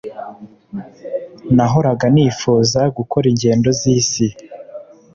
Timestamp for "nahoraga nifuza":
1.55-2.79